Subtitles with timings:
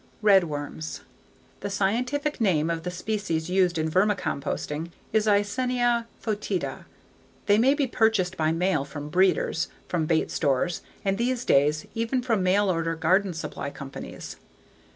[0.23, 1.01] Redworms
[1.59, 6.87] The scientific name of the species used in vermicomposting is Eisenia foetida.
[7.45, 12.23] They may be purchased by mail from breeders, from bait stores, and these days, even
[12.23, 14.37] from mail order garden supply companies.